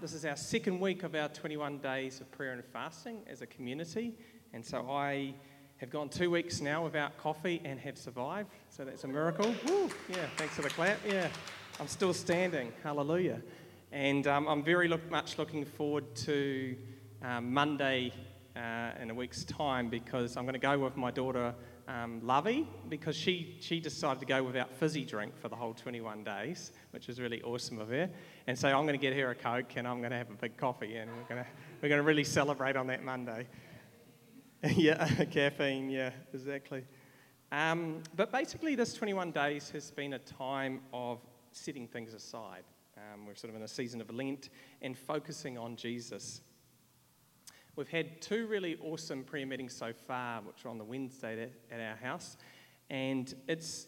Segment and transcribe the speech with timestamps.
[0.00, 3.46] this is our second week of our 21 days of prayer and fasting as a
[3.46, 4.14] community.
[4.52, 5.34] And so I
[5.78, 8.50] have gone two weeks now without coffee and have survived.
[8.70, 9.52] So that's a miracle.
[9.66, 10.98] Woo, yeah, thanks for the clap.
[11.04, 11.28] Yeah,
[11.80, 12.72] I'm still standing.
[12.84, 13.42] Hallelujah.
[13.90, 16.76] And um, I'm very look, much looking forward to
[17.22, 18.12] um, Monday
[18.54, 21.52] uh, in a week's time because I'm going to go with my daughter
[21.88, 26.22] um, Lovey because she, she decided to go without fizzy drink for the whole 21
[26.22, 28.08] days, which is really awesome of her.
[28.46, 30.34] And so I'm going to get her a Coke and I'm going to have a
[30.34, 31.50] big coffee and we're going to,
[31.82, 33.46] we're going to really celebrate on that Monday.
[34.74, 36.84] yeah, caffeine, yeah, exactly.
[37.50, 41.20] Um, but basically, this 21 days has been a time of
[41.52, 42.64] setting things aside.
[42.96, 44.50] Um, we're sort of in a season of Lent
[44.82, 46.42] and focusing on Jesus.
[47.78, 51.80] We've had two really awesome prayer meetings so far, which are on the Wednesday at,
[51.80, 52.36] our house.
[52.90, 53.86] And it's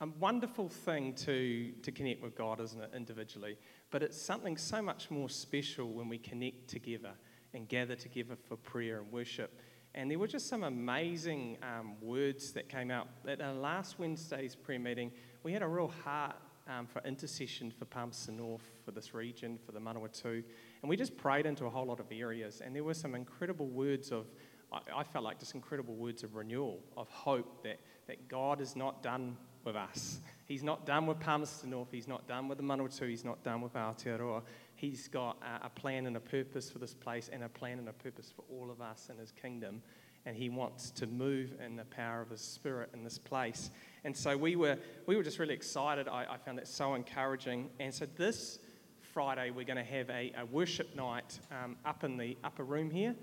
[0.00, 3.58] a wonderful thing to, to connect with God, isn't it, individually?
[3.90, 7.10] But it's something so much more special when we connect together
[7.54, 9.58] and gather together for prayer and worship.
[9.96, 13.08] And there were just some amazing um, words that came out.
[13.26, 15.10] At our last Wednesday's prayer meeting,
[15.42, 16.36] we had a real heart
[16.68, 20.44] um, for intercession for Palmerston North, for this region, for the Manawatu.
[20.82, 22.60] And we just prayed into a whole lot of areas.
[22.64, 24.26] And there were some incredible words of,
[24.72, 29.02] I, felt like just incredible words of renewal, of hope that, that God is not
[29.02, 30.20] done with us.
[30.46, 31.88] He's not done with Palmerston North.
[31.90, 33.08] He's not done with the Manawatu.
[33.08, 34.42] He's not done with Aotearoa.
[34.76, 37.88] He's got a, a plan and a purpose for this place and a plan and
[37.88, 39.82] a purpose for all of us in His kingdom
[40.28, 43.70] and he wants to move in the power of his spirit in this place.
[44.04, 46.06] And so we were, we were just really excited.
[46.06, 47.70] I, I found that so encouraging.
[47.80, 48.58] And so this
[49.12, 52.90] Friday, we're going to have a, a worship night um, up in the upper room
[52.90, 53.14] here.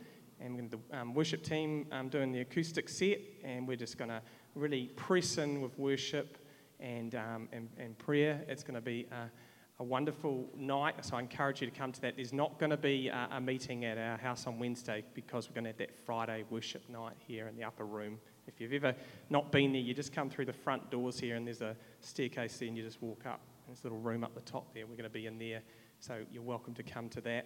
[0.41, 4.21] And the um, worship team um, doing the acoustic set, and we're just going to
[4.53, 6.37] really press in with worship
[6.79, 8.43] and, um, and, and prayer.
[8.47, 9.29] It's going to be a,
[9.79, 12.15] a wonderful night, so I encourage you to come to that.
[12.17, 15.55] There's not going to be a, a meeting at our house on Wednesday because we're
[15.55, 18.19] going to have that Friday worship night here in the upper room.
[18.47, 18.93] If you've ever
[19.29, 22.57] not been there, you just come through the front doors here and there's a staircase
[22.57, 23.39] there and you just walk up.
[23.83, 24.85] A little room up the top there.
[24.85, 25.61] We're going to be in there,
[25.99, 27.45] so you're welcome to come to that.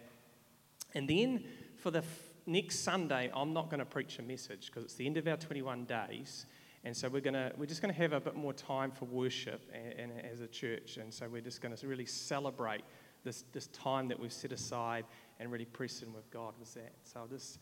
[0.94, 1.44] And then
[1.76, 5.06] for the f- next Sunday, I'm not going to preach a message because it's the
[5.06, 6.46] end of our 21 days.
[6.84, 9.70] And so we're, gonna, we're just going to have a bit more time for worship
[9.74, 10.98] and, and as a church.
[10.98, 12.84] And so we're just going to really celebrate
[13.24, 15.06] this, this time that we've set aside
[15.40, 16.94] and really press in with God with that.
[17.04, 17.60] So I'll just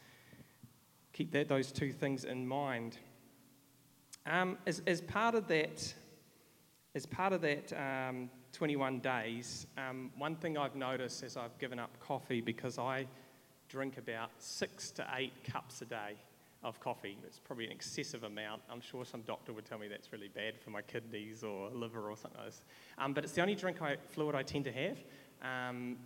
[1.14, 2.98] keep that, those two things in mind.
[4.26, 5.94] Um, as, as part of that,
[6.96, 11.78] as part of that um, 21 days, um, one thing I've noticed as I've given
[11.78, 13.06] up coffee because I
[13.70, 16.16] drink about six to eight cups a day
[16.64, 17.20] of coffee.
[17.24, 18.64] It's probably an excessive amount.
[18.72, 22.10] I'm sure some doctor would tell me that's really bad for my kidneys or liver
[22.10, 22.66] or something like this.
[22.98, 24.98] Um, but it's the only drink I, fluid I tend to have.
[25.44, 25.98] Um,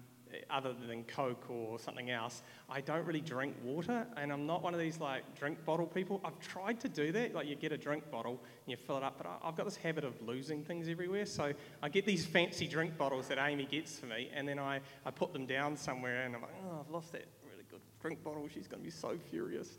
[0.50, 4.74] other than Coke or something else, I don't really drink water, and I'm not one
[4.74, 6.22] of these like drink bottle people.
[6.24, 9.04] I've tried to do that, like you get a drink bottle and you fill it
[9.04, 11.26] up, but I've got this habit of losing things everywhere.
[11.26, 14.82] So I get these fancy drink bottles that Amy gets for me, and then I,
[15.06, 18.24] I put them down somewhere, and I'm like, oh, I've lost that really good drink
[18.24, 18.48] bottle.
[18.54, 19.78] She's going to be so furious.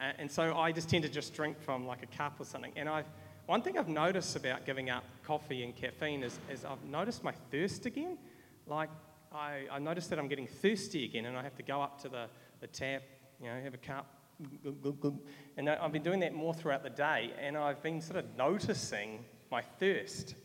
[0.00, 2.72] Uh, and so I just tend to just drink from like a cup or something.
[2.76, 3.06] And I've,
[3.46, 7.32] one thing I've noticed about giving up coffee and caffeine is, is I've noticed my
[7.50, 8.18] thirst again.
[8.66, 8.90] Like,
[9.34, 12.08] I, I noticed that I'm getting thirsty again, and I have to go up to
[12.08, 12.26] the,
[12.60, 13.02] the tap,
[13.40, 14.06] you know, have a cup.
[15.56, 19.24] And I've been doing that more throughout the day, and I've been sort of noticing
[19.50, 20.36] my thirst.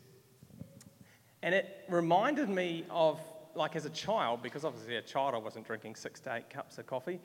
[1.42, 3.20] And it reminded me of,
[3.54, 6.78] like, as a child, because obviously a child I wasn't drinking six to eight cups
[6.78, 7.20] of coffee.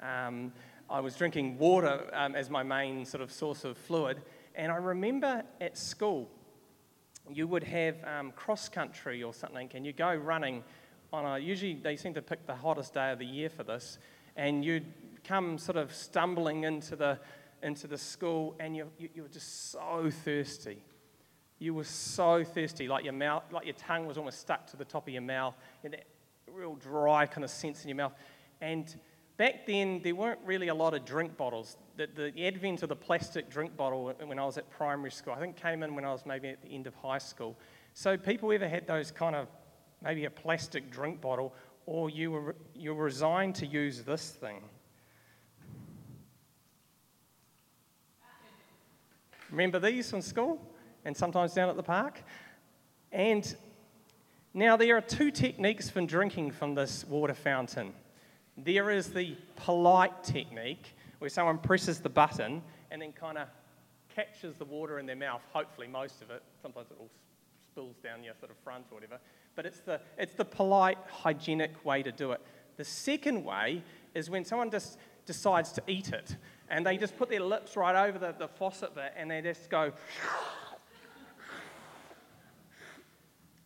[0.00, 0.52] Um,
[0.88, 4.22] I was drinking water um, as my main sort of source of fluid.
[4.54, 6.30] And I remember at school,
[7.28, 10.62] you would have um, cross country or something, and you go running
[11.12, 13.98] on a, usually they seem to pick the hottest day of the year for this,
[14.36, 14.86] and you'd
[15.24, 17.18] come sort of stumbling into the,
[17.62, 20.82] into the school, and you, you, you were just so thirsty.
[21.58, 24.84] You were so thirsty, like your mouth, like your tongue was almost stuck to the
[24.84, 26.04] top of your mouth, and that
[26.52, 28.12] real dry kind of sense in your mouth.
[28.60, 28.94] And
[29.36, 31.76] back then, there weren't really a lot of drink bottles.
[31.96, 35.40] The, the advent of the plastic drink bottle when I was at primary school, I
[35.40, 37.56] think came in when I was maybe at the end of high school.
[37.94, 39.48] So people ever had those kind of
[40.02, 41.54] maybe a plastic drink bottle,
[41.86, 44.62] or you were, you were resigned to use this thing.
[49.50, 50.60] Remember these from school
[51.04, 52.22] and sometimes down at the park?
[53.12, 53.56] And
[54.52, 57.94] now there are two techniques for drinking from this water fountain.
[58.56, 63.48] There is the polite technique where someone presses the button and then kind of
[64.14, 66.42] catches the water in their mouth, hopefully most of it.
[66.60, 67.10] Sometimes it all
[67.70, 69.18] spills down your sort of front or whatever.
[69.58, 72.40] But it's the, it's the polite, hygienic way to do it.
[72.76, 73.82] The second way
[74.14, 76.36] is when someone just decides to eat it
[76.70, 79.68] and they just put their lips right over the, the faucet bit and they just
[79.68, 79.90] go.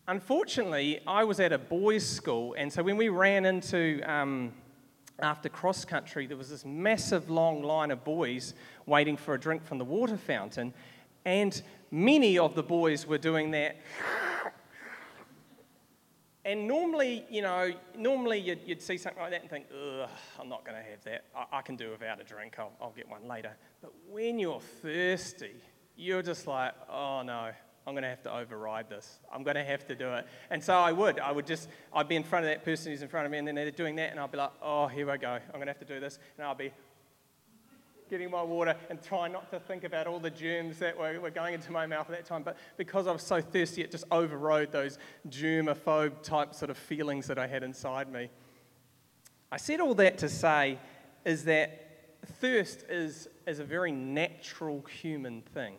[0.07, 4.51] Unfortunately, I was at a boys' school, and so when we ran into um,
[5.19, 8.55] after cross country, there was this massive long line of boys
[8.87, 10.73] waiting for a drink from the water fountain,
[11.23, 11.61] and
[11.91, 13.77] many of the boys were doing that.
[16.45, 20.09] And normally, you know, normally you'd, you'd see something like that and think, ugh,
[20.39, 21.23] I'm not going to have that.
[21.35, 22.55] I, I, can do without a drink.
[22.59, 23.55] I'll, I'll get one later.
[23.81, 25.55] But when you're thirsty,
[25.95, 27.51] you're just like, oh no,
[27.87, 29.19] I'm going to have to override this.
[29.33, 30.27] I'm going to have to do it.
[30.49, 31.19] And so I would.
[31.19, 33.37] I would just, I'd be in front of that person who's in front of me,
[33.37, 35.31] and then they're doing that, and I'd be like, oh, here I go.
[35.31, 36.19] I'm going to have to do this.
[36.37, 36.71] And I'll be
[38.09, 41.29] getting my water and trying not to think about all the germs that were, were
[41.29, 42.43] going into my mouth at that time.
[42.43, 44.97] But because I was so thirsty, it just overrode those
[45.29, 48.29] germaphobe type sort of feelings that I had inside me.
[49.51, 50.79] I said all that to say
[51.25, 51.83] is that
[52.39, 55.75] thirst is, is a very natural human thing.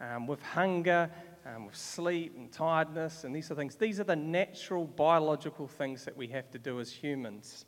[0.00, 1.10] Um, with hunger,
[1.44, 6.04] um, with sleep and tiredness and these are things, these are the natural biological things
[6.04, 7.64] that we have to do as humans.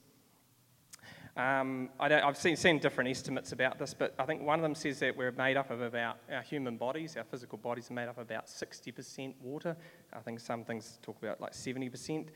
[1.36, 4.74] Um, I have seen, seen different estimates about this, but I think one of them
[4.74, 8.08] says that we're made up of about our human bodies, our physical bodies are made
[8.08, 9.76] up of about 60% water.
[10.12, 12.28] I think some things talk about like 70%.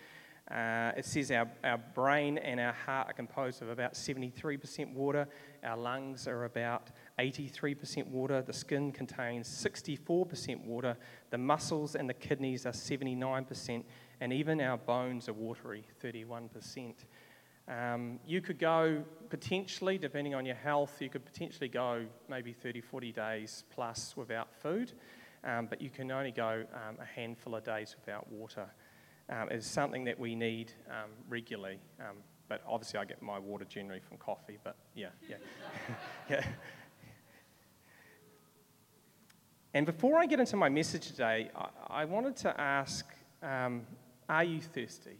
[0.51, 5.27] Uh, it says our, our brain and our heart are composed of about 73% water.
[5.65, 8.43] Our lungs are about 83% water.
[8.43, 10.99] The skin contains 64% water.
[11.31, 13.85] The muscles and the kidneys are 79%.
[14.21, 16.93] And even our bones are watery, 31%.
[17.67, 22.81] Um, you could go potentially, depending on your health, you could potentially go maybe 30,
[22.81, 24.93] 40 days plus without food,
[25.45, 28.67] um, but you can only go um, a handful of days without water.
[29.31, 32.17] Um, it's something that we need um, regularly, um,
[32.49, 35.37] but obviously I get my water generally from coffee, but yeah, yeah.
[36.31, 36.45] yeah.
[39.73, 43.07] And before I get into my message today, I, I wanted to ask
[43.43, 45.19] Are you thirsty?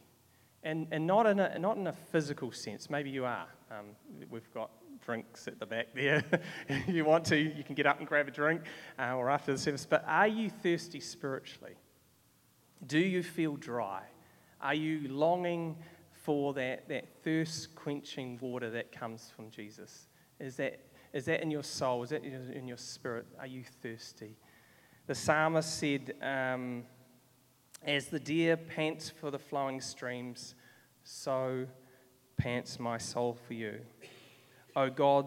[0.65, 2.89] And, and not, in a, not in a physical sense.
[2.89, 3.47] Maybe you are.
[3.71, 3.85] Um,
[4.29, 4.71] we've got
[5.05, 6.23] drinks at the back there.
[6.67, 8.61] if you want to, you can get up and grab a drink
[8.99, 9.85] uh, or after the service.
[9.85, 11.75] But are you thirsty spiritually?
[12.85, 14.01] Do you feel dry?
[14.59, 15.77] Are you longing
[16.11, 20.07] for that, that thirst quenching water that comes from Jesus?
[20.39, 20.79] Is that,
[21.13, 22.01] is that in your soul?
[22.01, 23.27] Is that in your spirit?
[23.39, 24.35] Are you thirsty?
[25.05, 26.85] The psalmist said, um,
[27.83, 30.55] as the deer pants for the flowing streams,
[31.03, 31.65] so
[32.37, 33.79] pants my soul for you.
[34.75, 35.25] O God,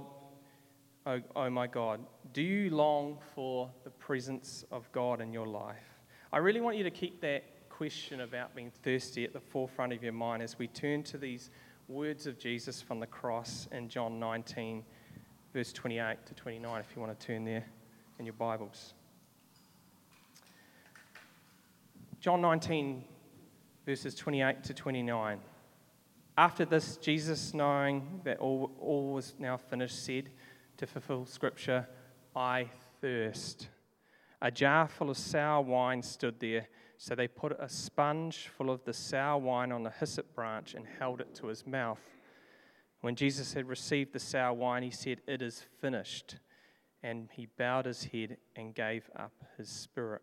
[1.06, 2.00] oh, oh my God,
[2.32, 5.76] do you long for the presence of God in your life?
[6.32, 10.02] I really want you to keep that question about being thirsty at the forefront of
[10.02, 11.50] your mind as we turn to these
[11.86, 14.84] words of Jesus from the cross in John 19,
[15.54, 17.64] verse 28 to 29, if you want to turn there
[18.18, 18.94] in your Bibles.
[22.20, 23.04] John 19,
[23.86, 25.38] verses 28 to 29.
[26.36, 30.30] After this, Jesus, knowing that all, all was now finished, said
[30.78, 31.86] to fulfill Scripture,
[32.34, 32.70] I
[33.00, 33.68] thirst.
[34.42, 36.66] A jar full of sour wine stood there,
[36.96, 40.86] so they put a sponge full of the sour wine on the hyssop branch and
[40.98, 42.00] held it to his mouth.
[43.00, 46.36] When Jesus had received the sour wine, he said, It is finished.
[47.00, 50.22] And he bowed his head and gave up his spirit.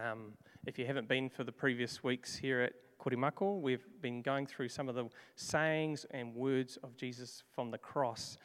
[0.00, 0.32] Um,
[0.66, 4.70] if you haven't been for the previous weeks here at Korimako, we've been going through
[4.70, 5.04] some of the
[5.36, 8.38] sayings and words of Jesus from the cross.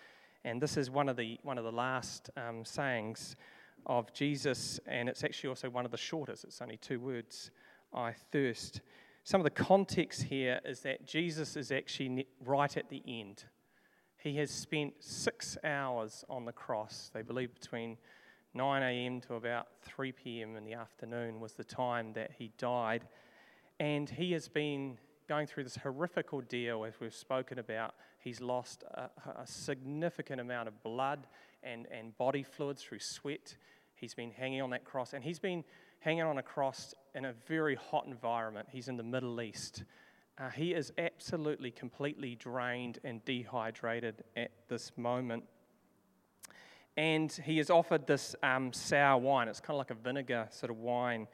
[0.44, 3.38] And this is one of the, one of the last um, sayings
[3.86, 6.44] of Jesus, and it's actually also one of the shortest.
[6.44, 7.50] It's only two words
[7.94, 8.82] I thirst.
[9.24, 13.46] Some of the context here is that Jesus is actually right at the end.
[14.18, 17.98] He has spent six hours on the cross, they believe between
[18.58, 19.22] 9 a.m.
[19.22, 20.56] to about 3 p.m.
[20.56, 23.06] in the afternoon was the time that he died.
[23.80, 24.98] And he has been
[25.30, 27.94] going through this horrific ordeal, as we've spoken about.
[28.18, 29.10] He's lost a,
[29.40, 31.28] a significant amount of blood
[31.62, 33.56] and, and body fluids through sweat.
[33.94, 35.64] He's been hanging on that cross, and he's been
[36.00, 38.68] hanging on a cross in a very hot environment.
[38.72, 39.84] He's in the Middle East.
[40.40, 45.44] Uh, he is absolutely, completely drained and dehydrated at this moment
[46.98, 49.48] and he is offered this um, sour wine.
[49.48, 51.27] It's kind of like a vinegar sort of wine.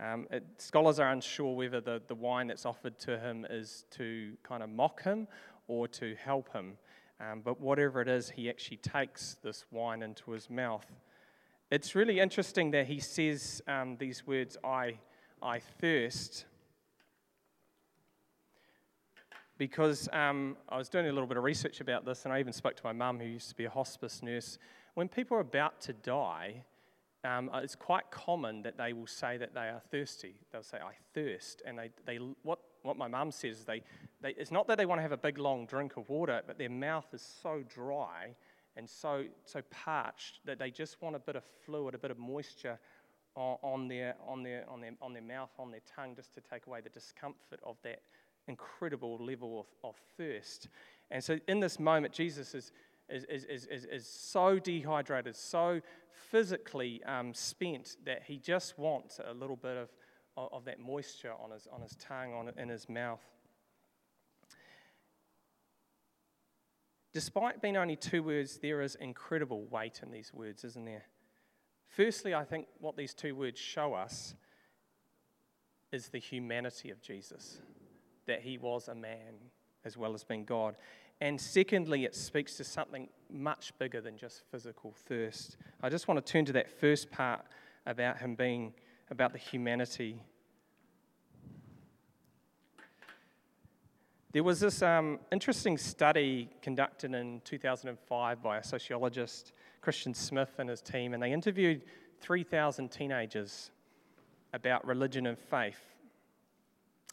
[0.00, 4.32] Um, it, scholars are unsure whether the, the wine that's offered to him is to
[4.42, 5.28] kind of mock him
[5.68, 6.78] or to help him.
[7.20, 10.86] Um, but whatever it is, he actually takes this wine into his mouth.
[11.70, 14.94] It's really interesting that he says um, these words, I,
[15.42, 16.46] I thirst.
[19.60, 22.54] because um, I was doing a little bit of research about this, and I even
[22.54, 24.58] spoke to my mum, who used to be a hospice nurse.
[24.94, 26.64] When people are about to die,
[27.24, 30.34] um, it's quite common that they will say that they are thirsty.
[30.52, 31.62] They'll say, I thirst.
[31.66, 33.82] And they, they, what, what my mum says is they,
[34.22, 36.58] they, it's not that they want to have a big long drink of water, but
[36.58, 38.34] their mouth is so dry
[38.76, 42.18] and so, so parched that they just want a bit of fluid, a bit of
[42.18, 42.78] moisture
[43.34, 46.40] on, on, their, on, their, on, their, on their mouth, on their tongue, just to
[46.40, 48.00] take away the discomfort of that
[48.48, 50.68] incredible level of, of thirst.
[51.10, 52.72] And so in this moment, Jesus is,
[53.10, 55.80] is, is, is, is so dehydrated, so
[56.30, 59.88] physically um, spent that he just wants a little bit of,
[60.36, 63.20] of, that moisture on his, on his tongue, on, in his mouth.
[67.12, 71.04] Despite being only two words, there is incredible weight in these words, isn't there?
[71.88, 74.34] Firstly, I think what these two words show us
[75.90, 77.58] is the humanity of Jesus,
[78.26, 79.34] that he was a man
[79.84, 80.76] as well as being God.
[81.20, 85.58] And secondly, it speaks to something much bigger than just physical thirst.
[85.82, 87.44] I just want to turn to that first part
[87.86, 88.72] about him being,
[89.10, 90.22] about the humanity.
[94.32, 100.70] There was this um, interesting study conducted in 2005 by a sociologist, Christian Smith, and
[100.70, 101.82] his team, and they interviewed
[102.20, 103.72] 3,000 teenagers
[104.52, 105.80] about religion and faith.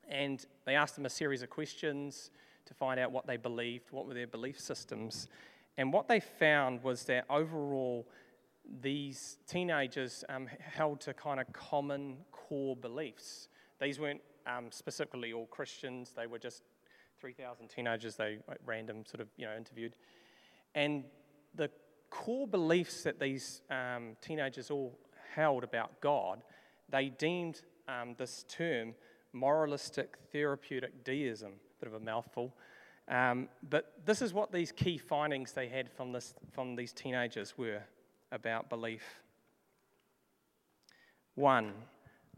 [0.07, 2.31] And they asked them a series of questions
[2.67, 5.27] to find out what they believed, what were their belief systems.
[5.77, 8.07] And what they found was that overall,
[8.81, 13.47] these teenagers um, held to kind of common core beliefs.
[13.79, 16.63] These weren't um, specifically all Christians, they were just
[17.19, 19.95] 3,000 teenagers they random sort of you know interviewed.
[20.75, 21.03] And
[21.55, 21.69] the
[22.09, 24.97] core beliefs that these um, teenagers all
[25.33, 26.43] held about God,
[26.89, 28.93] they deemed um, this term
[29.33, 32.53] moralistic therapeutic deism bit of a mouthful.
[33.07, 37.57] Um, but this is what these key findings they had from, this, from these teenagers
[37.57, 37.81] were
[38.31, 39.21] about belief.
[41.35, 41.73] One,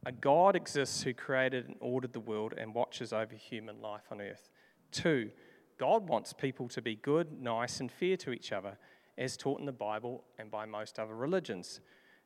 [0.05, 4.21] a God exists who created and ordered the world and watches over human life on
[4.21, 4.49] earth.
[4.91, 5.31] Two,
[5.77, 8.77] God wants people to be good, nice, and fair to each other,
[9.17, 11.79] as taught in the Bible and by most other religions.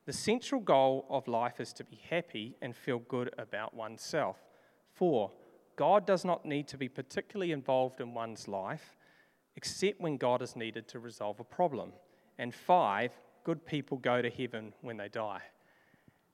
[0.05, 4.37] The central goal of life is to be happy and feel good about oneself.
[4.93, 5.31] Four,
[5.75, 8.95] God does not need to be particularly involved in one's life
[9.55, 11.91] except when God is needed to resolve a problem.
[12.37, 13.11] And five,
[13.43, 15.41] good people go to heaven when they die.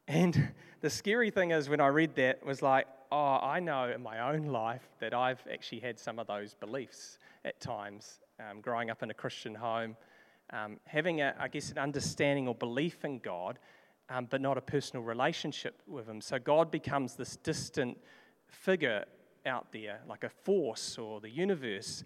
[0.07, 4.01] And the scary thing is, when I read that, was like, oh, I know in
[4.01, 8.89] my own life that I've actually had some of those beliefs at times, um, growing
[8.89, 9.97] up in a Christian home,
[10.51, 13.59] um, having, a, I guess, an understanding or belief in God,
[14.09, 16.21] um, but not a personal relationship with Him.
[16.21, 17.97] So God becomes this distant
[18.47, 19.05] figure
[19.45, 22.03] out there, like a force or the universe,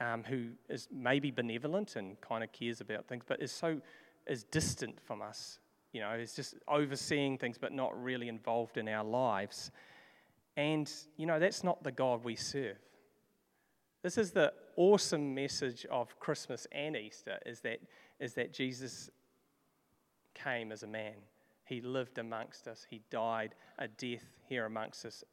[0.00, 3.80] um, who is maybe benevolent and kind of cares about things, but is so
[4.26, 5.58] is distant from us.
[5.92, 9.70] You know, is just overseeing things, but not really involved in our lives.
[10.56, 12.78] And you know, that's not the God we serve.
[14.02, 17.80] This is the awesome message of Christmas and Easter: is that
[18.18, 19.10] is that Jesus
[20.34, 21.14] came as a man.
[21.64, 22.86] He lived amongst us.
[22.88, 25.24] He died a death here amongst us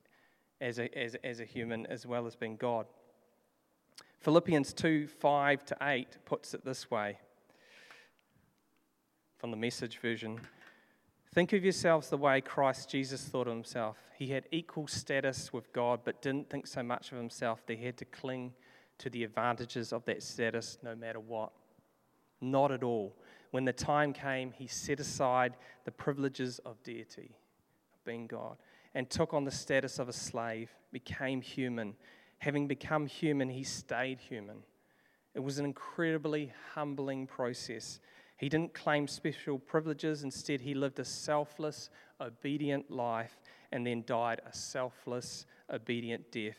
[0.62, 2.86] as a, as, as a human as well as being God.
[4.20, 7.18] Philippians 2 5 to 8 puts it this way
[9.38, 10.40] from the message version.
[11.34, 13.98] Think of yourselves the way Christ Jesus thought of himself.
[14.18, 17.86] He had equal status with God, but didn't think so much of himself that he
[17.86, 18.54] had to cling
[19.00, 21.52] to the advantages of that status no matter what.
[22.42, 23.16] Not at all.
[23.50, 27.32] When the time came, he set aside the privileges of deity,
[27.94, 28.58] of being God
[28.94, 31.96] and took on the status of a slave, became human.
[32.40, 34.64] Having become human, he stayed human.
[35.34, 38.00] It was an incredibly humbling process.
[38.38, 43.40] He didn't claim special privileges, instead, he lived a selfless, obedient life
[43.72, 46.58] and then died a selfless, obedient death,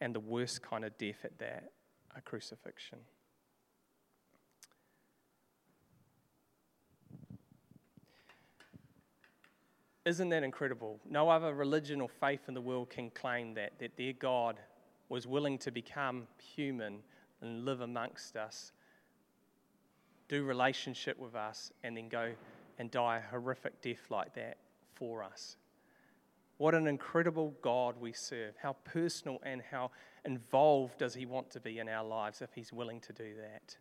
[0.00, 1.72] and the worst kind of death at that
[2.16, 2.98] a crucifixion.
[10.04, 11.00] Isn't that incredible?
[11.08, 14.58] No other religion or faith in the world can claim that, that their God
[15.08, 16.98] was willing to become human
[17.40, 18.72] and live amongst us,
[20.28, 22.32] do relationship with us, and then go
[22.78, 24.58] and die a horrific death like that
[24.94, 25.56] for us.
[26.58, 28.54] What an incredible God we serve.
[28.62, 29.90] How personal and how
[30.24, 33.76] involved does He want to be in our lives if He's willing to do that?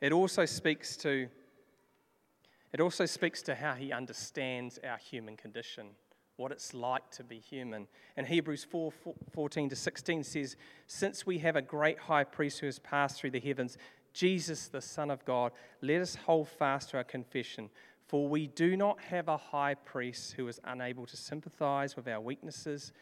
[0.00, 1.28] It also speaks to
[2.72, 5.90] it also speaks to how he understands our human condition
[6.38, 7.86] what it's like to be human.
[8.16, 8.92] And Hebrews 4
[9.32, 10.56] 14 to 16 says,
[10.86, 13.76] Since we have a great high priest who has passed through the heavens,
[14.14, 17.68] Jesus, the Son of God, let us hold fast to our confession.
[18.06, 22.20] For we do not have a high priest who is unable to sympathize with our
[22.20, 22.92] weaknesses,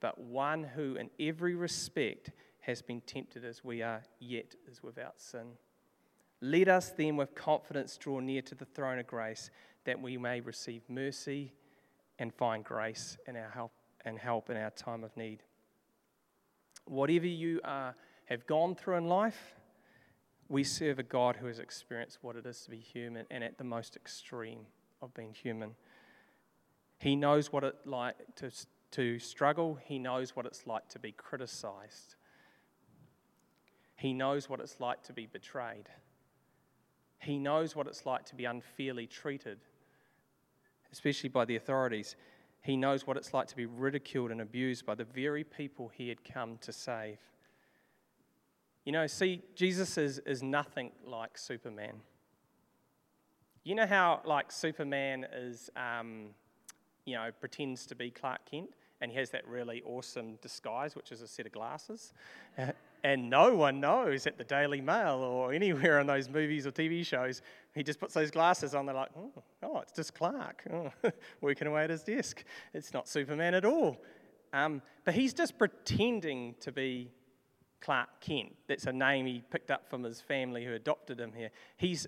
[0.00, 5.20] but one who, in every respect, has been tempted as we are, yet is without
[5.20, 5.52] sin.
[6.44, 9.50] Let us then with confidence draw near to the throne of grace
[9.84, 11.52] that we may receive mercy
[12.18, 13.70] and find grace in our help
[14.04, 15.44] and help in our time of need.
[16.84, 17.94] Whatever you are,
[18.24, 19.54] have gone through in life,
[20.48, 23.56] we serve a God who has experienced what it is to be human and at
[23.56, 24.66] the most extreme
[25.00, 25.76] of being human.
[26.98, 28.50] He knows what it's like to,
[28.92, 32.16] to struggle, he knows what it's like to be criticized,
[33.94, 35.88] he knows what it's like to be betrayed,
[37.22, 39.58] he knows what it's like to be unfairly treated,
[40.92, 42.16] especially by the authorities.
[42.62, 46.08] He knows what it's like to be ridiculed and abused by the very people he
[46.08, 47.18] had come to save.
[48.84, 51.94] You know, see, Jesus is, is nothing like Superman.
[53.64, 56.30] You know how, like, Superman is, um,
[57.04, 58.70] you know, pretends to be Clark Kent
[59.02, 62.12] and he has that really awesome disguise, which is a set of glasses.
[63.04, 67.04] and no one knows at the Daily Mail or anywhere in those movies or TV
[67.04, 67.42] shows.
[67.74, 70.92] He just puts those glasses on, they're like, oh, oh it's just Clark oh,
[71.40, 72.44] working away at his desk.
[72.72, 73.98] It's not Superman at all.
[74.52, 77.10] Um, but he's just pretending to be
[77.80, 78.54] Clark Kent.
[78.68, 81.50] That's a name he picked up from his family who adopted him here.
[81.76, 82.06] He's,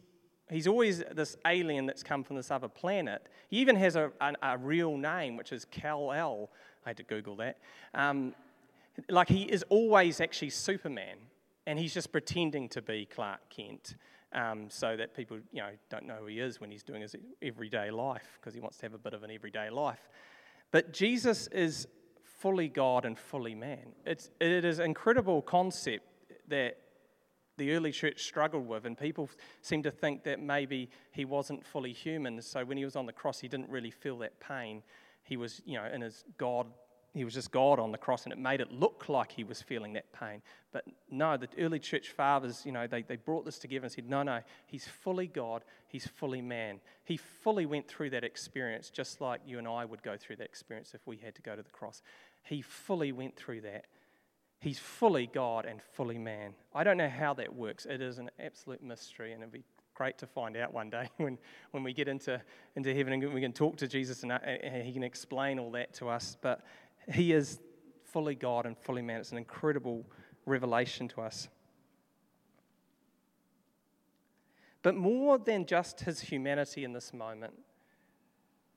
[0.50, 3.28] he's always this alien that's come from this other planet.
[3.48, 6.50] He even has a, a, a real name, which is Kal-El.
[6.86, 7.58] I had to Google that.
[7.94, 8.34] Um,
[9.08, 11.16] like he is always actually Superman,
[11.66, 13.96] and he's just pretending to be Clark Kent.
[14.32, 17.14] Um, so that people you know don't know who he is when he's doing his
[17.40, 20.08] everyday life because he wants to have a bit of an everyday life.
[20.72, 21.86] But Jesus is
[22.44, 23.94] fully God and fully man.
[24.04, 26.04] It's, it is an incredible concept
[26.48, 26.76] that
[27.56, 29.30] the early church struggled with, and people
[29.62, 32.42] seem to think that maybe he wasn't fully human.
[32.42, 34.82] So when he was on the cross, he didn't really feel that pain.
[35.22, 36.66] He was, you know, in his God
[37.14, 39.62] he was just God on the cross, and it made it look like he was
[39.62, 40.42] feeling that pain.
[40.72, 44.10] But no, the early church fathers, you know, they, they brought this together and said,
[44.10, 46.80] no, no, he's fully God, he's fully man.
[47.04, 50.44] He fully went through that experience just like you and I would go through that
[50.44, 52.02] experience if we had to go to the cross.
[52.42, 53.86] He fully went through that.
[54.58, 56.54] He's fully God and fully man.
[56.74, 57.86] I don't know how that works.
[57.86, 59.62] It is an absolute mystery, and it'd be
[59.94, 61.38] great to find out one day when,
[61.70, 62.40] when we get into,
[62.76, 65.70] into heaven and we can talk to Jesus and, uh, and he can explain all
[65.70, 66.36] that to us.
[66.40, 66.62] But
[67.12, 67.60] he is
[68.04, 69.20] fully God and fully man.
[69.20, 70.06] It's an incredible
[70.46, 71.48] revelation to us.
[74.82, 77.54] But more than just his humanity in this moment,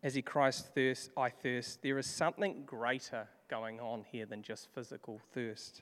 [0.03, 4.69] as he cries, Thirst, I thirst, there is something greater going on here than just
[4.73, 5.81] physical thirst.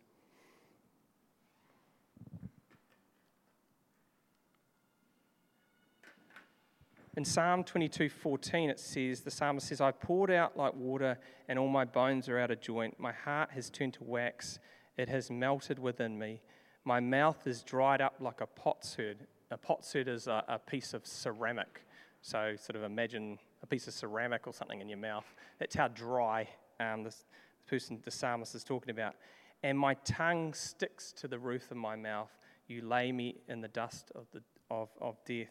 [7.18, 11.70] In Psalm 22:14 it says the psalmist says I poured out like water and all
[11.70, 13.00] my bones are out of joint.
[13.00, 14.60] My heart has turned to wax.
[14.98, 16.42] It has melted within me.
[16.84, 19.28] My mouth is dried up like a potsherd.
[19.50, 21.86] A potsherd is a, a piece of ceramic
[22.26, 25.26] so sort of imagine a piece of ceramic or something in your mouth.
[25.60, 26.50] That's how dry
[26.80, 27.24] um, this,
[27.68, 29.14] person the psalmist is talking about.
[29.62, 32.32] And my tongue sticks to the roof of my mouth.
[32.68, 35.50] You lay me in the dust of, the, of, of death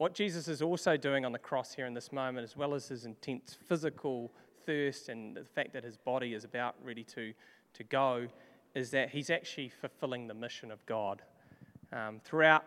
[0.00, 2.88] what Jesus is also doing on the cross here in this moment, as well as
[2.88, 4.32] his intense physical
[4.64, 7.34] thirst and the fact that his body is about ready to,
[7.74, 8.26] to go,
[8.74, 11.20] is that he's actually fulfilling the mission of God.
[11.92, 12.64] Um, throughout,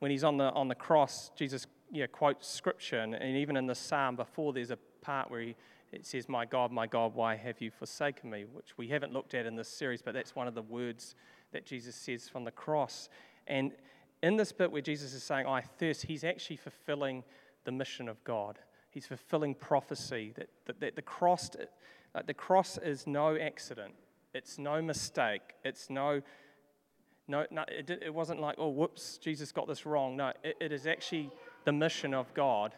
[0.00, 1.68] when he's on the, on the cross, Jesus
[2.10, 5.54] quotes scripture, and, and even in the psalm before, there's a part where he,
[5.92, 8.46] it says, My God, my God, why have you forsaken me?
[8.52, 11.14] Which we haven't looked at in this series, but that's one of the words
[11.52, 13.08] that Jesus says from the cross.
[13.46, 13.70] And
[14.24, 17.22] in this bit where Jesus is saying, I thirst, he's actually fulfilling
[17.64, 18.58] the mission of God.
[18.90, 21.50] He's fulfilling prophecy that, that, that the, cross,
[22.14, 23.92] uh, the cross is no accident,
[24.32, 26.22] it's no mistake, it's no.
[27.26, 30.16] No, no it, it wasn't like, oh, whoops, Jesus got this wrong.
[30.16, 31.30] No, it, it is actually
[31.64, 32.74] the mission of God.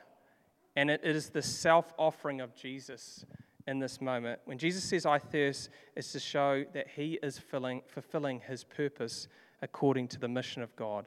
[0.77, 3.25] And it, it is the self offering of Jesus
[3.67, 4.41] in this moment.
[4.45, 9.27] When Jesus says, I thirst, it's to show that he is filling, fulfilling his purpose
[9.63, 11.07] according to the mission of God.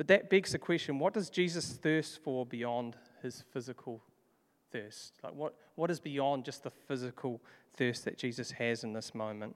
[0.00, 4.02] But that begs the question what does Jesus thirst for beyond his physical
[4.72, 5.18] thirst?
[5.22, 7.42] Like, what, what is beyond just the physical
[7.74, 9.54] thirst that Jesus has in this moment?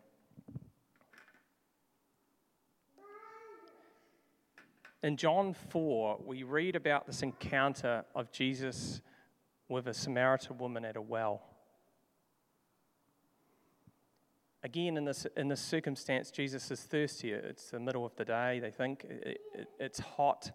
[5.02, 9.00] In John 4, we read about this encounter of Jesus
[9.70, 11.40] with a Samaritan woman at a well.
[14.64, 17.32] Again, in this, in this circumstance, Jesus is thirsty.
[17.32, 19.04] It's the middle of the day, they think.
[19.04, 20.50] It, it, it's hot.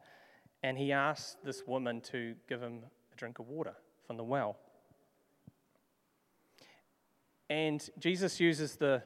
[0.63, 2.79] And he asks this woman to give him
[3.13, 3.75] a drink of water
[4.07, 4.57] from the well.
[7.51, 9.03] And Jesus uses the,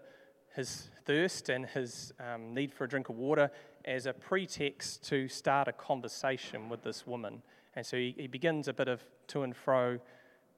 [0.56, 3.52] his thirst and his um, need for a drink of water
[3.84, 7.42] as a pretext to start a conversation with this woman.
[7.76, 10.00] And so he, he begins a bit of to and fro,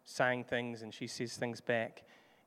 [0.03, 2.03] saying things, and she says things back.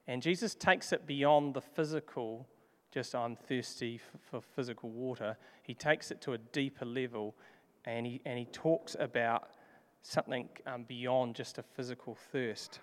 [0.09, 2.49] And Jesus takes it beyond the physical,
[2.91, 5.37] just I'm thirsty for, physical water.
[5.63, 7.37] He takes it to a deeper level
[7.85, 9.51] and he, and he talks about
[10.03, 12.81] something um, beyond just a physical thirst.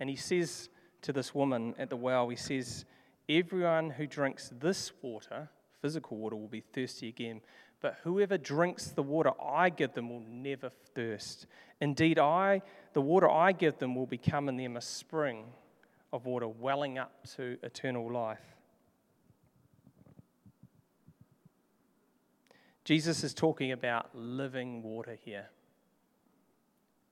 [0.00, 0.70] And he says
[1.02, 2.84] to this woman at the well, he says,
[3.28, 5.48] Everyone who drinks this water,
[5.80, 7.40] physical water, will be thirsty again.
[7.84, 11.46] But whoever drinks the water I give them will never thirst.
[11.82, 12.62] Indeed, I,
[12.94, 15.44] the water I give them will become in them a spring
[16.10, 18.40] of water welling up to eternal life.
[22.86, 25.50] Jesus is talking about living water here.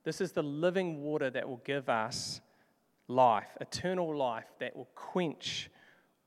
[0.03, 2.41] This is the living water that will give us
[3.07, 5.69] life, eternal life, that will quench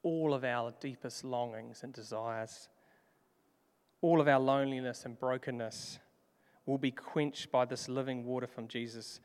[0.05, 2.69] all of our deepest longings and desires
[4.07, 5.99] all of our loneliness and brokenness
[6.65, 9.19] will be quenched by this living water from Jesus.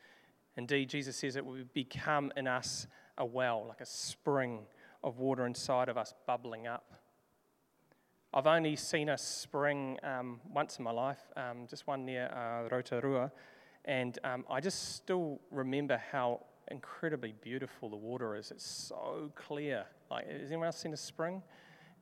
[0.56, 4.66] Indeed, Jesus says it will become in us a well, like a spring
[5.04, 6.94] of water inside of us bubbling up.
[8.34, 12.68] I've only seen a spring um, once in my life, um, just one near uh,
[12.68, 13.30] Rotorua,
[13.84, 18.50] and um, I just still remember how incredibly beautiful the water is.
[18.50, 19.84] It's so clear.
[20.10, 21.40] Like, has anyone else seen a spring?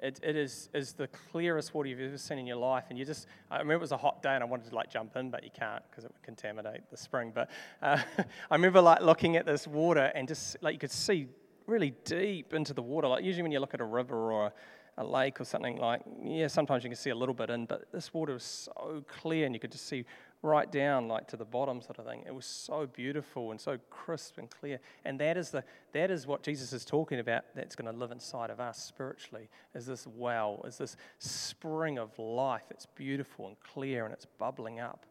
[0.02, 2.84] It, it is, is the clearest water you've ever seen in your life.
[2.88, 4.90] And you just, I remember it was a hot day and I wanted to like
[4.90, 7.32] jump in, but you can't because it would contaminate the spring.
[7.34, 7.50] But
[7.82, 7.98] uh,
[8.50, 11.28] I remember like looking at this water and just like you could see
[11.66, 13.08] really deep into the water.
[13.08, 14.52] Like usually when you look at a river or a,
[14.98, 17.92] a lake or something like, yeah, sometimes you can see a little bit in, but
[17.92, 20.04] this water was so clear and you could just see
[20.42, 22.24] right down like to the bottom sort of thing.
[22.26, 24.80] It was so beautiful and so crisp and clear.
[25.04, 28.10] And that is the that is what Jesus is talking about that's going to live
[28.10, 29.48] inside of us spiritually.
[29.74, 32.64] Is this well, is this spring of life.
[32.70, 35.04] It's beautiful and clear and it's bubbling up.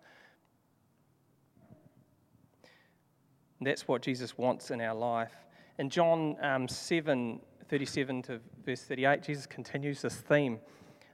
[3.59, 5.33] And that's what Jesus wants in our life.
[5.77, 10.59] In John um, 7, 37 to verse 38, Jesus continues this theme.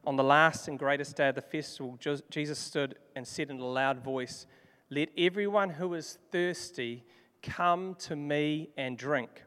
[0.06, 1.98] On the last and greatest day of the festival,
[2.30, 4.46] Jesus stood and said in a loud voice,
[4.92, 7.04] Let everyone who is thirsty
[7.42, 9.44] come to me and drink.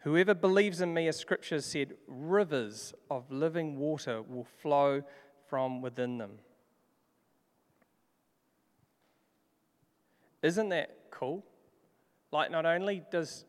[0.00, 5.02] Whoever believes in me, as scripture said, rivers of living water will flow
[5.48, 6.38] from within them.
[10.42, 11.44] Isn't that cool?
[12.32, 13.44] Like, not only does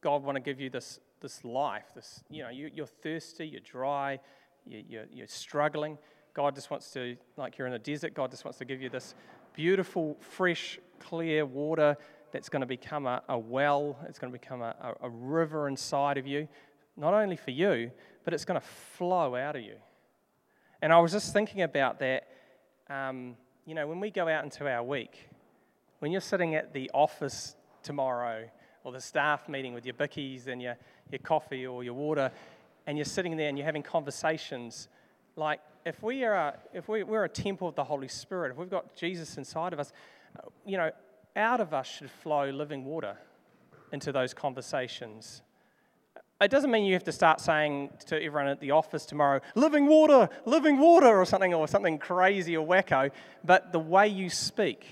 [0.00, 3.60] God want to give you this, this life, this, you know, you, you're thirsty, you're
[3.60, 4.20] dry,
[4.66, 5.98] you're, you're struggling.
[6.34, 8.88] God just wants to, like you're in a desert, God just wants to give you
[8.88, 9.14] this
[9.54, 11.96] beautiful, fresh, clear water
[12.32, 16.16] that's going to become a, a well, it's going to become a, a, river inside
[16.18, 16.46] of you,
[16.96, 17.90] not only for you,
[18.24, 19.74] but it's going to flow out of you.
[20.82, 22.28] And I was just thinking about that.
[22.88, 25.28] Um, you know, when we go out into our week,
[25.98, 28.48] when you're sitting at the office tomorrow
[28.84, 30.76] or the staff meeting with your bickies and your,
[31.10, 32.30] your coffee or your water,
[32.86, 34.88] and you're sitting there and you're having conversations,
[35.36, 38.56] like if we are a, if we, we're a temple of the Holy Spirit, if
[38.56, 39.92] we've got Jesus inside of us,
[40.66, 40.90] you know,
[41.36, 43.16] out of us should flow living water
[43.92, 45.42] into those conversations.
[46.40, 49.86] It doesn't mean you have to start saying to everyone at the office tomorrow, living
[49.86, 53.10] water, living water, or something, or something crazy or wacko,
[53.44, 54.86] but the way you speak,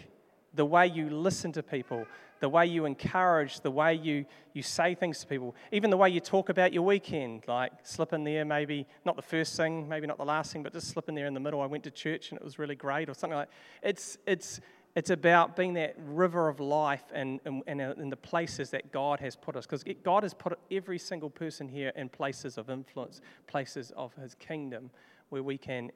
[0.52, 2.06] the way you listen to people,
[2.40, 6.08] the way you encourage, the way you, you say things to people, even the way
[6.08, 10.06] you talk about your weekend, like slip in there, maybe not the first thing, maybe
[10.06, 11.60] not the last thing, but just slip in there in the middle.
[11.60, 13.88] I went to church and it was really great, or something like that.
[13.88, 14.60] It's, it's,
[14.94, 19.20] it's about being that river of life and, and, and in the places that God
[19.20, 19.66] has put us.
[19.66, 24.34] Because God has put every single person here in places of influence, places of His
[24.34, 24.90] kingdom,
[25.28, 25.90] where we can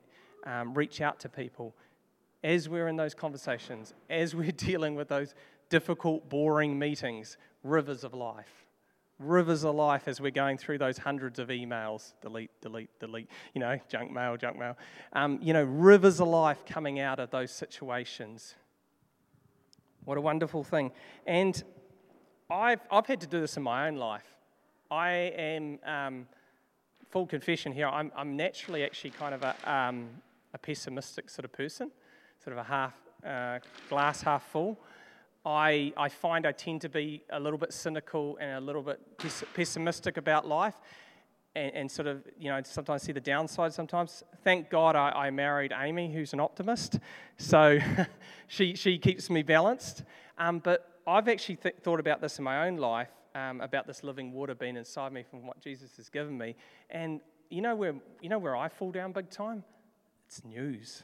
[0.44, 1.74] um, reach out to people
[2.44, 5.34] as we're in those conversations, as we're dealing with those
[5.72, 8.66] difficult, boring meetings, rivers of life.
[9.18, 13.60] Rivers of life as we're going through those hundreds of emails, delete, delete, delete, you
[13.60, 14.76] know, junk mail, junk mail.
[15.14, 18.54] Um, you know, rivers of life coming out of those situations.
[20.04, 20.90] What a wonderful thing.
[21.26, 21.62] And
[22.50, 24.26] I've, I've had to do this in my own life.
[24.90, 26.26] I am, um,
[27.08, 30.10] full confession here, I'm, I'm naturally actually kind of a, um,
[30.52, 31.90] a pessimistic sort of person,
[32.44, 32.92] sort of a half
[33.24, 34.78] uh, glass half full.
[35.44, 39.00] I, I find I tend to be a little bit cynical and a little bit
[39.54, 40.74] pessimistic about life
[41.54, 44.22] and, and, sort of, you know, sometimes see the downside sometimes.
[44.44, 46.98] Thank God I, I married Amy, who's an optimist.
[47.36, 47.78] So
[48.46, 50.04] she, she keeps me balanced.
[50.38, 54.04] Um, but I've actually th- thought about this in my own life, um, about this
[54.04, 56.54] living water being inside me from what Jesus has given me.
[56.88, 59.64] And you know where, you know where I fall down big time?
[60.26, 61.02] It's news.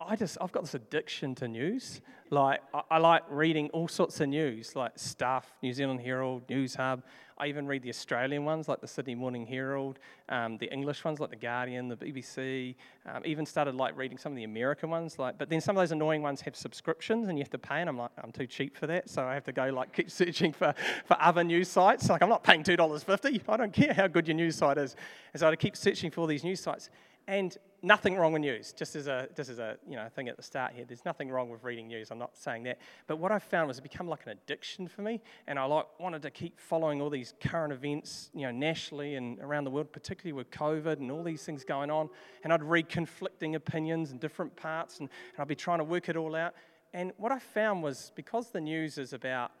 [0.00, 2.00] I just, I've got this addiction to news.
[2.30, 6.74] Like, I, I, like reading all sorts of news, like Stuff, New Zealand Herald, News
[6.74, 7.02] Hub.
[7.38, 9.98] I even read the Australian ones, like the Sydney Morning Herald,
[10.30, 12.74] um, the English ones, like the Guardian, the BBC.
[13.04, 15.36] Um, even started like reading some of the American ones, like.
[15.36, 17.90] But then some of those annoying ones have subscriptions, and you have to pay, and
[17.90, 20.52] I'm like, I'm too cheap for that, so I have to go like keep searching
[20.52, 22.08] for, for other news sites.
[22.08, 23.42] Like, I'm not paying two dollars fifty.
[23.46, 24.96] I don't care how good your news site is,
[25.34, 26.88] and so I keep searching for all these news sites.
[27.28, 28.72] And nothing wrong with news.
[28.72, 31.30] Just as a just as a you know thing at the start here, there's nothing
[31.30, 32.10] wrong with reading news.
[32.10, 32.78] I'm not saying that.
[33.06, 35.86] But what I found was it become like an addiction for me, and I like
[35.98, 39.92] wanted to keep following all these current events, you know, nationally and around the world,
[39.92, 42.08] particularly with COVID and all these things going on.
[42.44, 46.08] And I'd read conflicting opinions in different parts, and, and I'd be trying to work
[46.08, 46.54] it all out.
[46.92, 49.52] And what I found was because the news is about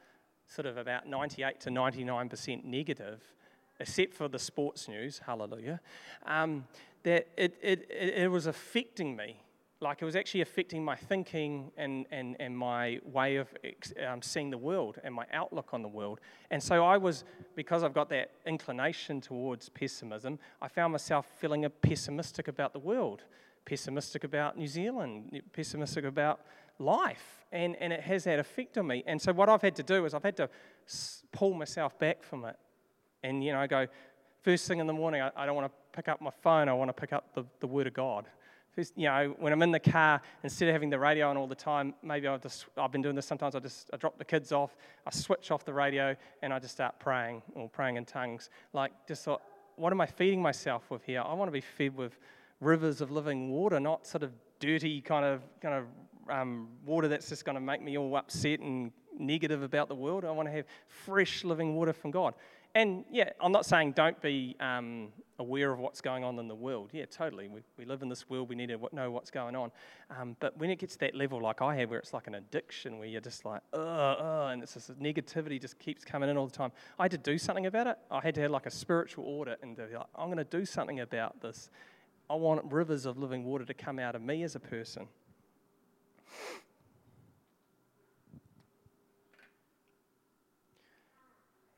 [0.48, 3.22] sort of about 98 to 99 percent negative,
[3.78, 5.80] except for the sports news, hallelujah.
[6.24, 6.64] Um,
[7.06, 9.40] that it, it, it was affecting me.
[9.80, 13.46] Like it was actually affecting my thinking and, and, and my way of
[14.04, 16.18] um, seeing the world and my outlook on the world.
[16.50, 17.22] And so I was,
[17.54, 23.22] because I've got that inclination towards pessimism, I found myself feeling pessimistic about the world,
[23.64, 26.40] pessimistic about New Zealand, pessimistic about
[26.80, 27.44] life.
[27.52, 29.04] And, and it has that effect on me.
[29.06, 30.48] And so what I've had to do is I've had to
[31.30, 32.56] pull myself back from it.
[33.22, 33.86] And, you know, I go,
[34.46, 36.72] first thing in the morning, I, I don't want to pick up my phone, I
[36.72, 38.26] want to pick up the, the Word of God.
[38.76, 41.48] First, you know, when I'm in the car, instead of having the radio on all
[41.48, 44.24] the time, maybe I've just, I've been doing this sometimes, I just, I drop the
[44.24, 48.04] kids off, I switch off the radio, and I just start praying, or praying in
[48.04, 48.48] tongues.
[48.72, 49.42] Like, just thought,
[49.74, 51.24] what am I feeding myself with here?
[51.26, 52.16] I want to be fed with
[52.60, 54.30] rivers of living water, not sort of
[54.60, 55.84] dirty kind of, kind of
[56.32, 60.24] um, water that's just going to make me all upset and negative about the world.
[60.24, 62.34] I want to have fresh living water from God.
[62.76, 65.08] And yeah, I'm not saying don't be um,
[65.38, 66.90] aware of what's going on in the world.
[66.92, 67.48] Yeah, totally.
[67.48, 69.70] We, we live in this world, we need to know what's going on.
[70.10, 72.34] Um, but when it gets to that level, like I have, where it's like an
[72.34, 76.36] addiction, where you're just like, ugh, ugh, and it's just negativity just keeps coming in
[76.36, 77.96] all the time, I had to do something about it.
[78.10, 80.66] I had to have like a spiritual audit and be like, I'm going to do
[80.66, 81.70] something about this.
[82.28, 85.08] I want rivers of living water to come out of me as a person.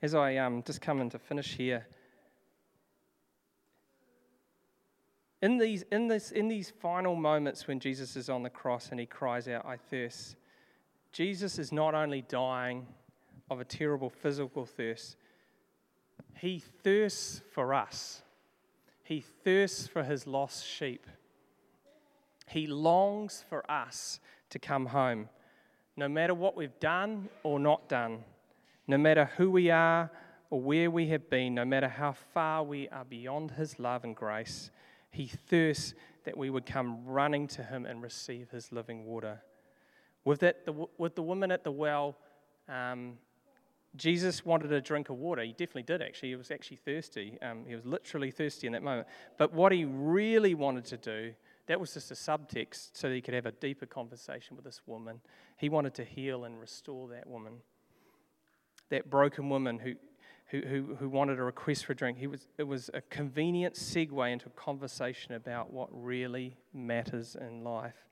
[0.00, 1.86] As I um, just come in to finish here,
[5.40, 8.98] in these, in, this, in these final moments when Jesus is on the cross and
[8.98, 10.36] he cries out, I thirst,
[11.12, 12.86] Jesus is not only dying
[13.50, 15.16] of a terrible physical thirst,
[16.36, 18.22] he thirsts for us.
[19.04, 21.06] He thirsts for his lost sheep.
[22.46, 25.28] He longs for us to come home,
[25.96, 28.24] no matter what we've done or not done
[28.88, 30.10] no matter who we are
[30.50, 34.16] or where we have been, no matter how far we are beyond His love and
[34.16, 34.70] grace,
[35.10, 39.42] He thirsts that we would come running to Him and receive His living water.
[40.24, 42.16] With, that, the, with the woman at the well,
[42.66, 43.18] um,
[43.94, 45.42] Jesus wanted a drink of water.
[45.42, 46.30] He definitely did, actually.
[46.30, 47.38] He was actually thirsty.
[47.42, 49.06] Um, he was literally thirsty in that moment.
[49.36, 51.34] But what he really wanted to do,
[51.66, 54.80] that was just a subtext so that he could have a deeper conversation with this
[54.86, 55.20] woman.
[55.58, 57.54] He wanted to heal and restore that woman
[58.90, 59.94] that broken woman who,
[60.46, 62.18] who, who, who wanted a request for a drink.
[62.18, 67.64] He was, it was a convenient segue into a conversation about what really matters in
[67.64, 68.06] life.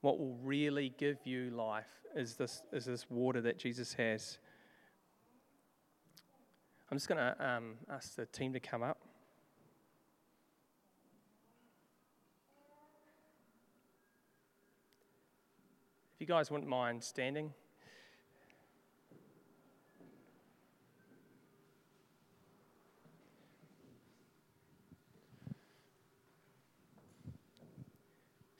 [0.00, 4.38] What will really give you life is this, is this water that Jesus has.
[6.90, 8.98] I'm just going to um, ask the team to come up.
[16.14, 17.52] If you guys wouldn't mind standing.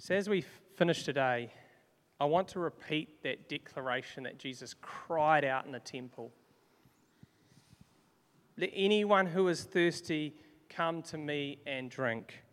[0.01, 0.45] So, as we
[0.77, 1.53] finish today,
[2.21, 6.33] I want to repeat that declaration that Jesus cried out in the temple
[8.57, 10.35] Let anyone who is thirsty
[10.69, 12.45] come to me and drink.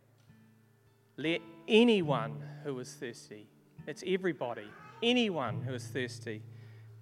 [1.18, 3.48] Let anyone who is thirsty,
[3.88, 4.68] it's everybody,
[5.04, 6.42] anyone who is thirsty,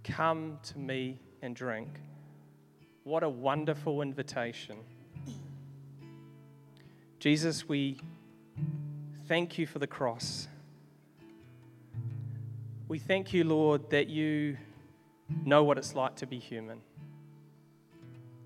[0.04, 2.02] come to me and drink.
[3.06, 4.78] What a wonderful invitation.
[7.20, 7.98] Jesus, we
[9.28, 10.48] thank you for the cross.
[12.88, 14.58] We thank you, Lord, that you
[15.46, 16.82] know what it's like to be human.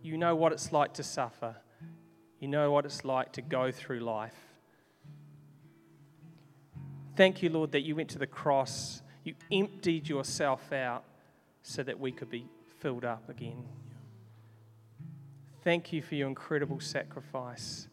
[0.02, 1.56] You know what it's like to suffer.
[2.40, 4.36] You know what it's like to go through life.
[7.16, 9.02] Thank you, Lord, that you went to the cross.
[9.24, 11.04] You emptied yourself out
[11.64, 12.46] so that we could be
[12.80, 13.66] filled up again.
[15.64, 17.88] Thank you for your incredible sacrifice.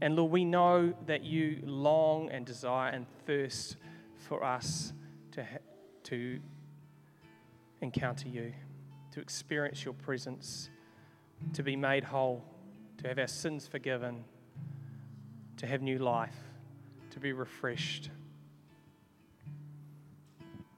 [0.00, 3.76] And Lord, we know that you long and desire and thirst
[4.16, 4.92] for us
[5.32, 5.58] to, ha-
[6.04, 6.38] to
[7.80, 8.52] encounter you,
[9.12, 10.68] to experience your presence,
[11.54, 12.44] to be made whole,
[12.98, 14.24] to have our sins forgiven,
[15.56, 16.36] to have new life,
[17.10, 18.10] to be refreshed.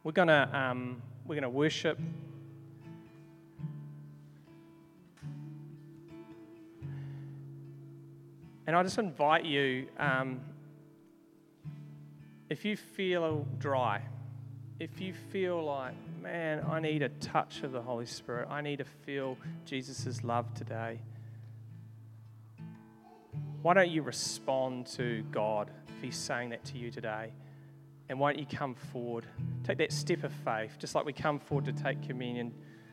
[0.05, 1.99] We're going to um, we're going to worship.
[8.69, 10.43] And I just invite you, um,
[12.51, 14.03] if you feel dry,
[14.79, 18.77] if you feel like, man, I need a touch of the Holy Spirit, I need
[18.77, 21.01] to feel Jesus' love today,
[23.63, 27.33] why don't you respond to God if He's saying that to you today?
[28.11, 29.25] And why don't you come forward?
[29.65, 32.53] Take that step of faith, just like we come forward to take communion,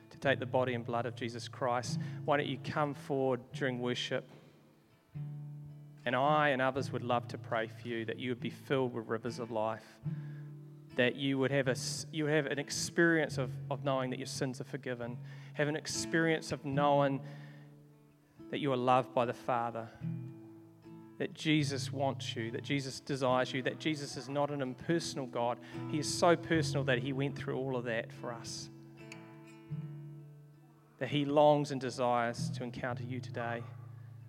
[0.09, 1.99] to take the body and blood of Jesus Christ.
[2.23, 4.25] Why don't you come forward during worship?
[6.05, 8.93] And I and others would love to pray for you that you would be filled
[8.93, 9.97] with rivers of life
[10.95, 11.75] that you would have, a,
[12.11, 15.17] you have an experience of, of knowing that your sins are forgiven,
[15.53, 17.21] have an experience of knowing
[18.51, 19.87] that you are loved by the Father,
[21.17, 25.57] that Jesus wants you, that Jesus desires you, that Jesus is not an impersonal God.
[25.89, 28.69] He is so personal that He went through all of that for us.
[30.99, 33.63] That He longs and desires to encounter you today.